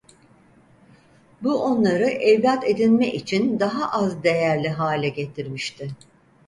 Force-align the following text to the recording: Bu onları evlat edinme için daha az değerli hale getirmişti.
Bu 1.41 1.63
onları 1.63 2.03
evlat 2.05 2.63
edinme 2.67 3.07
için 3.07 3.59
daha 3.59 3.91
az 3.91 4.23
değerli 4.23 4.69
hale 4.69 5.09
getirmişti. 5.09 5.89